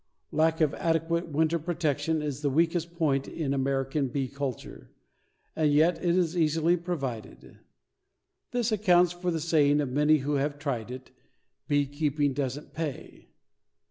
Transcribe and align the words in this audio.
Lack 0.31 0.61
of 0.61 0.73
adequate 0.73 1.27
winter 1.29 1.59
protection 1.59 2.23
is 2.23 2.41
the 2.41 2.49
weakest 2.49 2.95
point 2.95 3.27
in 3.27 3.53
American 3.53 4.07
bee 4.07 4.27
culture, 4.27 4.89
and 5.55 5.71
yet 5.71 6.03
is 6.03 6.35
easily 6.35 6.75
provided. 6.75 7.59
This 8.49 8.71
accounts 8.71 9.11
for 9.11 9.29
the 9.29 9.39
saying 9.39 9.79
of 9.79 9.91
many 9.91 10.17
who 10.25 10.37
have 10.41 10.57
tried 10.57 10.89
it, 10.89 11.11
"Beekeeping 11.67 12.33
doesn't 12.33 12.73
pay." 12.73 13.27